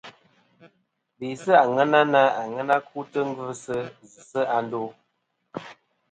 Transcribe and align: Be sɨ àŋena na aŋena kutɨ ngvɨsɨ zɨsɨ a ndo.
Be 1.17 1.27
sɨ 1.43 1.51
àŋena 1.63 1.99
na 2.13 2.21
aŋena 2.41 2.75
kutɨ 2.89 3.19
ngvɨsɨ 3.29 3.75
zɨsɨ 4.11 4.41
a 4.55 4.57
ndo. 4.65 4.81